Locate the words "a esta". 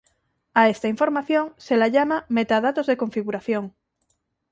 0.55-0.87